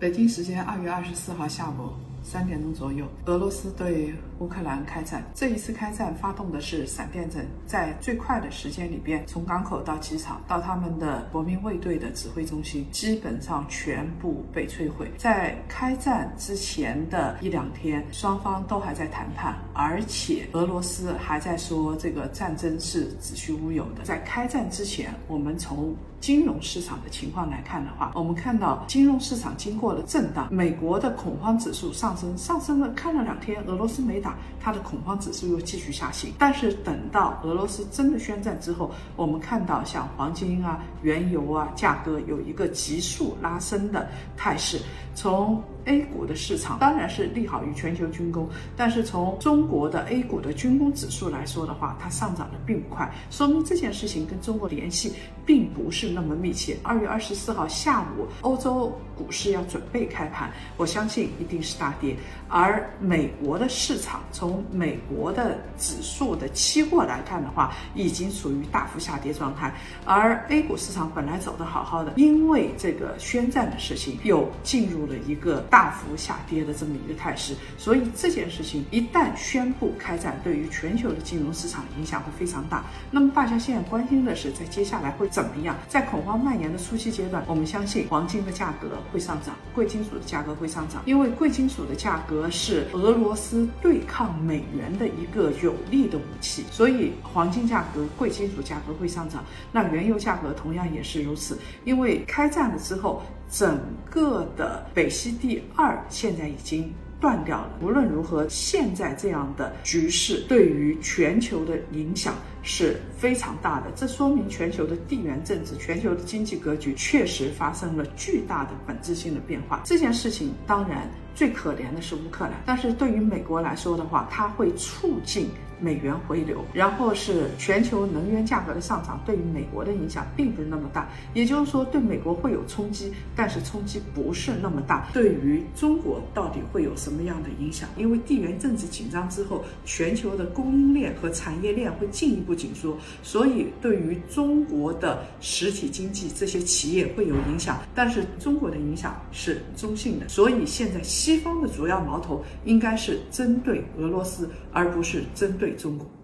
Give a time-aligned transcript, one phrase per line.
[0.00, 1.92] 北京时间二月二十四号下午
[2.28, 5.24] 三点钟左右，俄罗斯对乌克兰开战。
[5.34, 15.10] 这一次开战发动的是闪电战，在最快的时间里边，从港口到机场到他们的国民卫队的指挥中心，基本上全部被摧毁。
[15.16, 24.02] 在开战之前的一两天，双方都还在谈判，而且俄罗斯还在说这个战争是子虚乌有的。
[24.04, 36.32] 在开战之前，我们从金融市场的情况来看的话，我们看到金融市场经过了震荡，美国的恐慌指数上上升了看了两天，俄罗斯没打，它的恐慌指数又继续下行。
[36.38, 44.80] 但是等到俄罗斯真的宣战之后，我们看到像黄金啊、原油啊价格有一个急速拉升的态势。
[45.14, 55.14] 从 A 股的市场当然是利好于全球军工，但是从中国的 A 股的军工指数来说的话，它上涨的并不快，说明这件事情跟中国联系
[55.44, 56.76] 并不是那么密切。
[56.84, 62.14] 二月二十四号下午，欧洲股市要准备开盘，我相信一定是大跌。
[62.48, 69.74] 而美国的市场，从美国的指数的期货来看的话，已经属于大幅下跌状态。
[70.04, 74.98] 而 A 股市场本来走得好好的，因为这个宣战的事情，又进入。
[75.08, 82.84] 了一个大大幅下跌的这么一个态势，所以这件事情一旦宣布开战，对于全球的金融市场影响会非常大。
[83.12, 85.76] 那么大家现在关心的是，在接下来会怎么样？
[85.88, 99.44] 在恐慌蔓延的初期阶段，我们相信黄金的价格会上涨，贵金属的价格会上涨，因为贵金属的价格是俄罗斯对抗美元的一个有力的武器，所以黄金价格、贵金属价格会上涨。
[99.70, 103.22] 那原油价格同样也是如此，因为开战了之后。
[103.50, 107.70] 整个的北溪第二现在已经断掉了。
[107.80, 112.34] 无论如何，现在这样的局势对于全球的影响
[112.68, 113.86] 是非常大的。
[113.96, 119.80] 这说明全球的地缘政治、全球的经济格局确实发生了巨大的本质性的变化。
[119.86, 125.48] 这件事情当然最可怜的是乌克兰，但是对于美国来说的话，它会促进。
[125.80, 135.08] 美元回流，然后是全球能源价格的上涨，对于美国的影响并不是那么大，也就是说对美国会有冲击，但是冲击不是那么大。
[135.12, 137.88] 对于中国到底会有什么样的影响？
[137.96, 150.28] 因为地缘政治紧张之后，全球的供应链和产业链会进一步紧缩，所以对于中国的实体经济这些企业会有影响，但是中国的影响是中性的。
[150.28, 155.68] 所以现在西方的主要矛头应该是针对俄罗斯，而不是针对。
[155.78, 156.17] 中国。